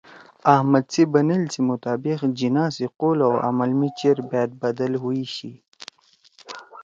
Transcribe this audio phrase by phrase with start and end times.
[0.55, 5.23] احمد سی بنیل سی مطابق جناح سی قول او عمل می چیر بأت بدَل ہُوئی
[5.35, 5.51] شی